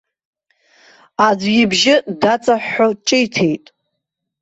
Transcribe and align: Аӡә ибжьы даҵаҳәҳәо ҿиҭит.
Аӡә 1.27 1.45
ибжьы 1.61 1.95
даҵаҳәҳәо 2.21 2.87
ҿиҭит. 3.05 3.65